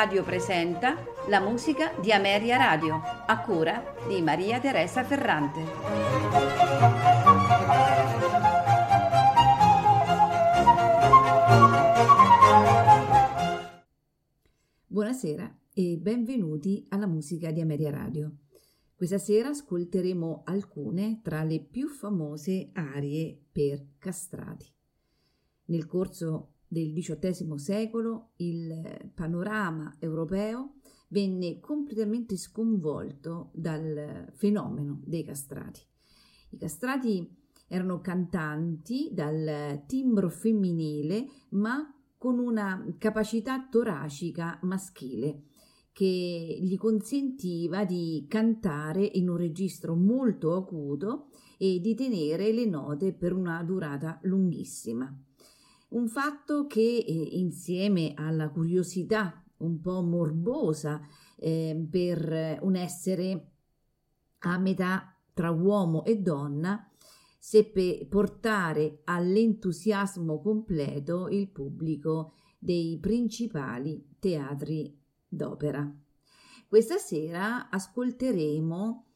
Radio 0.00 0.24
presenta 0.24 0.96
la 1.28 1.40
musica 1.40 1.92
di 2.00 2.10
Ameria 2.10 2.56
Radio, 2.56 3.02
a 3.26 3.38
cura 3.42 3.84
di 4.08 4.22
Maria 4.22 4.58
Teresa 4.58 5.04
Ferrante. 5.04 5.60
Buonasera 14.86 15.58
e 15.74 15.98
benvenuti 15.98 16.86
alla 16.88 17.06
musica 17.06 17.50
di 17.50 17.60
Ameria 17.60 17.90
Radio. 17.90 18.36
Questa 18.94 19.18
sera 19.18 19.50
ascolteremo 19.50 20.44
alcune 20.46 21.20
tra 21.22 21.42
le 21.42 21.60
più 21.60 21.88
famose 21.88 22.70
arie 22.72 23.38
per 23.52 23.84
castrati. 23.98 24.66
Nel 25.66 25.84
corso 25.84 26.54
del 26.70 26.92
XVIII 26.92 27.58
secolo 27.58 28.30
il 28.36 29.10
panorama 29.12 29.96
europeo 29.98 30.74
venne 31.08 31.58
completamente 31.58 32.36
sconvolto 32.36 33.50
dal 33.54 34.30
fenomeno 34.36 35.00
dei 35.04 35.24
castrati. 35.24 35.80
I 36.50 36.56
castrati 36.56 37.28
erano 37.66 38.00
cantanti 38.00 39.10
dal 39.12 39.82
timbro 39.86 40.30
femminile 40.30 41.26
ma 41.50 41.92
con 42.16 42.38
una 42.38 42.94
capacità 42.98 43.66
toracica 43.68 44.60
maschile 44.62 45.46
che 45.92 46.06
gli 46.06 46.76
consentiva 46.76 47.84
di 47.84 48.26
cantare 48.28 49.04
in 49.04 49.28
un 49.28 49.36
registro 49.36 49.96
molto 49.96 50.54
acuto 50.54 51.30
e 51.58 51.80
di 51.80 51.96
tenere 51.96 52.52
le 52.52 52.66
note 52.66 53.12
per 53.12 53.32
una 53.32 53.62
durata 53.64 54.20
lunghissima. 54.22 55.12
Un 55.90 56.06
fatto 56.06 56.66
che 56.66 56.80
eh, 56.80 57.12
insieme 57.12 58.12
alla 58.14 58.48
curiosità 58.50 59.42
un 59.58 59.80
po' 59.80 60.02
morbosa 60.02 61.00
eh, 61.36 61.86
per 61.90 62.58
un 62.62 62.76
essere 62.76 63.52
a 64.38 64.58
metà 64.58 65.14
tra 65.34 65.50
uomo 65.50 66.04
e 66.04 66.18
donna 66.18 66.88
seppe 67.38 68.06
portare 68.08 69.00
all'entusiasmo 69.04 70.40
completo 70.40 71.28
il 71.28 71.48
pubblico 71.48 72.34
dei 72.58 72.98
principali 73.00 74.16
teatri 74.18 74.96
d'opera. 75.26 75.92
Questa 76.68 76.98
sera 76.98 77.68
ascolteremo 77.68 79.06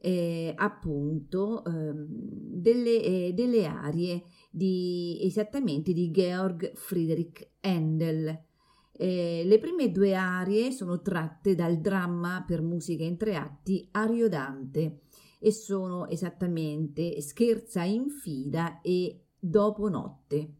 eh, 0.00 0.52
appunto 0.56 1.64
eh, 1.64 1.92
delle, 1.94 3.32
delle 3.34 3.66
arie 3.66 4.24
di, 4.48 5.18
esattamente 5.22 5.92
di 5.92 6.10
Georg 6.10 6.74
Friedrich 6.74 7.50
Handel. 7.60 8.44
Eh, 8.92 9.42
le 9.44 9.58
prime 9.58 9.90
due 9.90 10.14
arie 10.14 10.72
sono 10.72 11.00
tratte 11.00 11.54
dal 11.54 11.78
dramma 11.80 12.44
per 12.46 12.62
musica 12.62 13.04
in 13.04 13.16
tre 13.16 13.36
atti 13.36 13.88
Ariodante 13.92 15.02
e 15.38 15.52
sono 15.52 16.08
esattamente 16.08 17.20
Scherza 17.20 17.82
in 17.84 18.08
fida 18.08 18.80
e 18.80 19.22
Dopo 19.40 19.88
notte. 19.88 20.54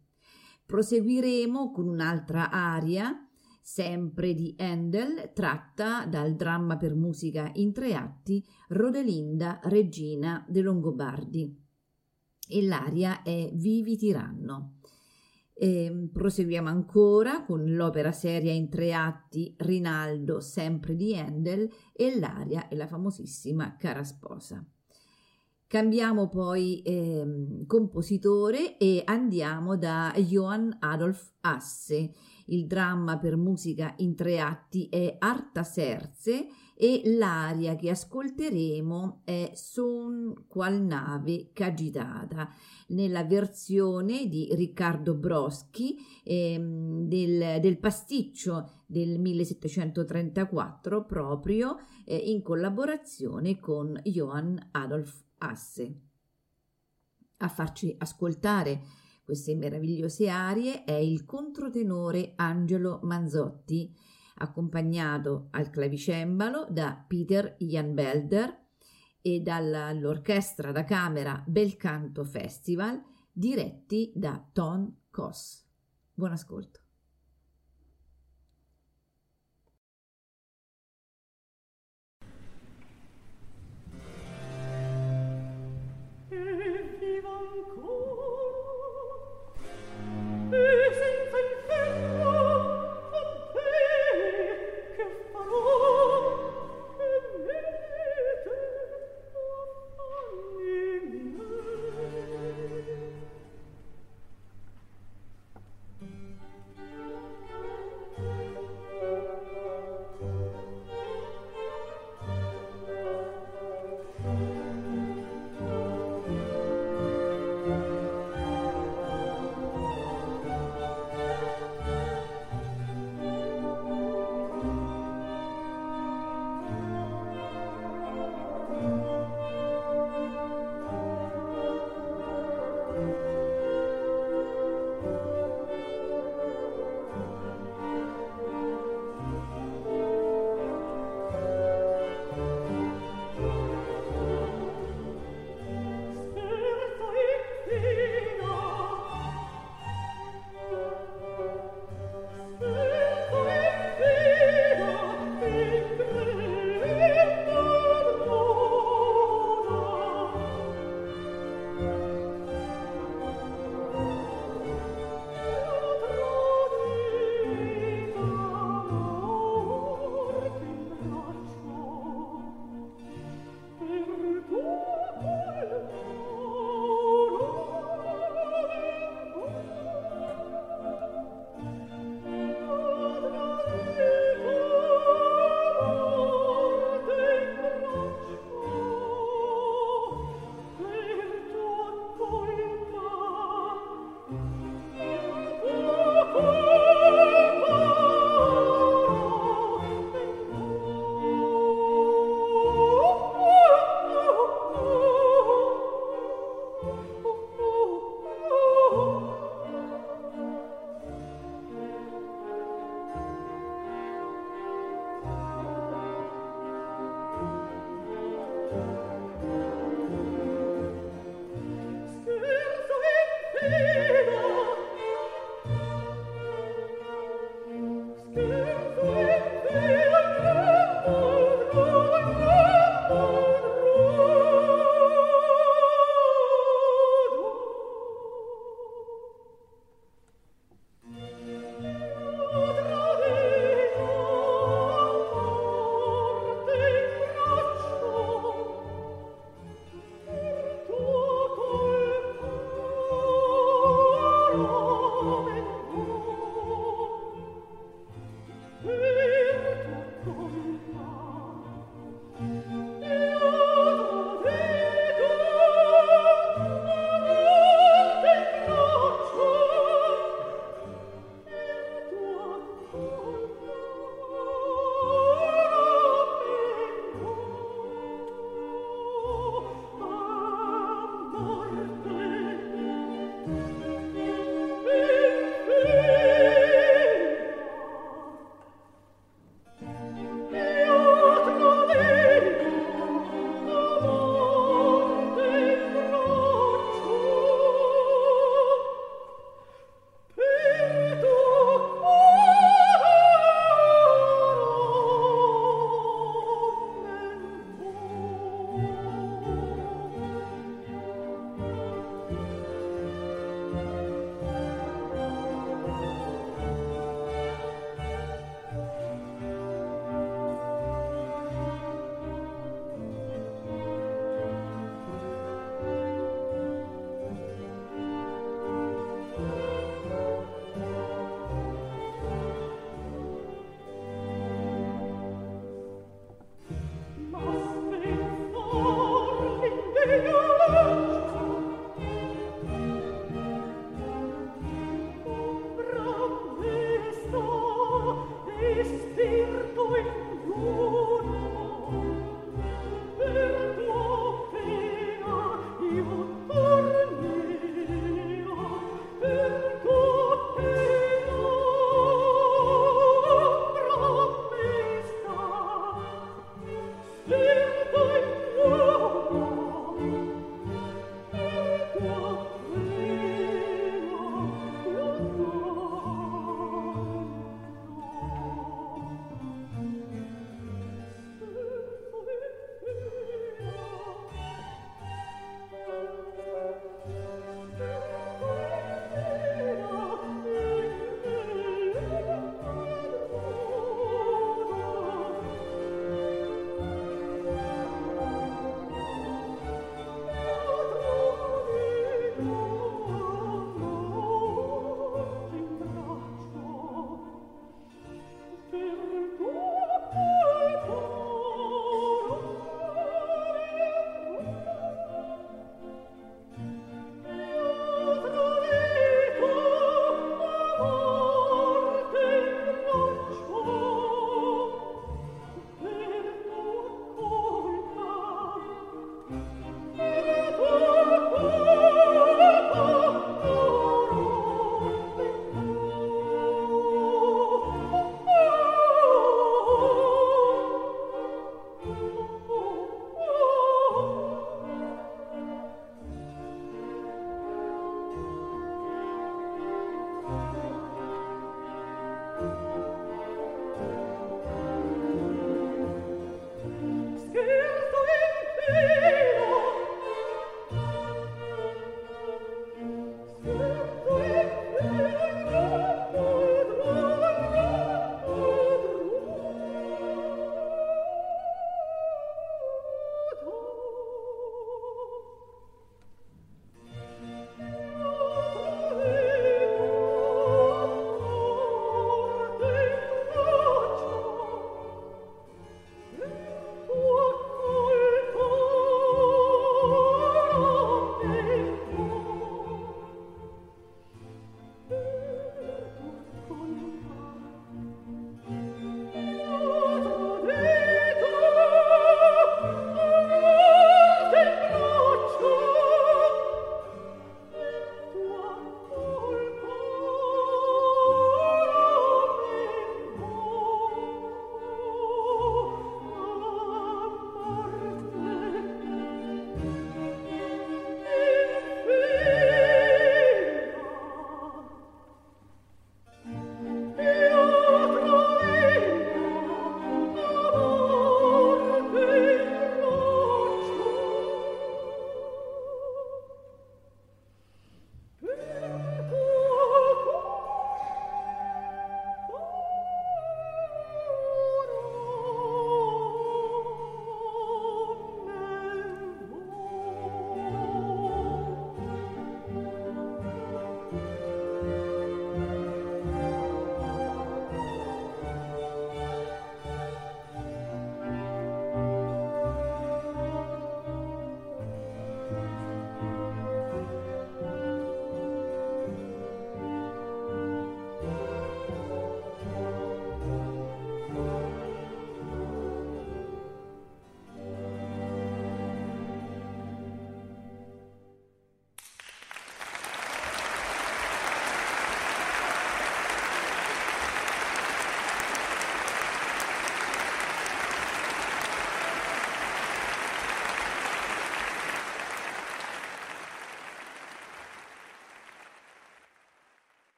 Proseguiremo 0.65 1.73
con 1.73 1.89
un'altra 1.89 2.51
aria 2.51 3.29
sempre 3.61 4.33
di 4.35 4.55
Handel, 4.57 5.33
tratta 5.35 6.07
dal 6.07 6.37
dramma 6.37 6.77
per 6.79 6.95
musica 6.95 7.51
in 7.57 7.73
tre 7.73 7.95
atti 7.95 8.43
Rodelinda, 8.69 9.61
regina 9.65 10.43
dei 10.49 10.63
Longobardi 10.63 11.68
e 12.49 12.63
l'aria 12.63 13.23
è 13.23 13.51
Vivi 13.53 13.97
tiranno. 13.97 14.79
E 15.53 16.09
proseguiamo 16.13 16.69
ancora 16.69 17.45
con 17.45 17.75
l'opera 17.75 18.13
seria 18.13 18.53
in 18.53 18.69
tre 18.69 18.95
atti 18.95 19.55
Rinaldo, 19.59 20.41
sempre 20.41 20.95
di 20.95 21.17
Handel, 21.17 21.69
e 21.93 22.19
l'aria 22.19 22.69
è 22.69 22.77
la 22.77 22.87
famosissima 22.87 23.77
Cara 23.77 24.05
sposa. 24.05 24.65
Cambiamo 25.67 26.29
poi 26.29 26.81
eh, 26.81 27.65
compositore 27.67 28.79
e 28.79 29.03
andiamo 29.05 29.77
da 29.77 30.15
Johann 30.17 30.71
Adolf 30.79 31.33
Hasse. 31.41 32.13
Il 32.47 32.67
dramma 32.67 33.19
per 33.19 33.37
musica 33.37 33.93
in 33.99 34.15
tre 34.15 34.41
atti 34.41 34.89
è 34.89 35.17
Arta 35.19 35.65
Serze 35.65 36.47
e 36.81 37.03
l'aria 37.07 37.75
che 37.75 37.91
ascolteremo 37.91 39.23
è 39.25 39.51
Son 39.53 40.45
qual 40.47 40.81
nave 40.81 41.51
cagitata 41.53 42.49
nella 42.89 43.25
versione 43.25 44.29
di 44.29 44.49
Riccardo 44.53 45.17
Broschi 45.17 45.97
ehm, 46.23 47.09
del, 47.09 47.61
del, 47.61 47.79
pasticcio 47.79 48.71
del 48.87 49.19
1734 49.19 51.05
proprio 51.05 51.79
eh, 52.05 52.15
in 52.15 52.43
collaborazione 52.43 53.59
con 53.59 54.01
Johann 54.05 54.57
Adolf 54.71 55.25
Hasse. 55.39 56.01
A 57.39 57.49
farci 57.49 57.93
ascoltare 57.99 58.83
queste 59.25 59.57
meravigliose 59.57 60.29
arie 60.29 60.85
è 60.85 60.95
il 60.95 61.25
controtenore 61.25 62.35
Angelo 62.37 63.01
Manzotti 63.03 63.93
accompagnato 64.39 65.49
al 65.51 65.71
clavicembalo 65.71 66.67
da 66.71 67.05
Peter 67.07 67.57
Jan 67.59 67.95
Belder 67.95 68.67
e 69.21 69.41
dall'orchestra 69.41 70.73
da 70.73 70.85
camera 70.85 71.43
Belcanto 71.47 72.25
Festival 72.25 73.03
diretti 73.33 74.13
da 74.15 74.43
Ton 74.53 74.93
Koss. 75.11 75.65
Buon 76.15 76.33
ascolto. 76.33 76.88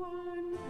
one. 0.00 0.69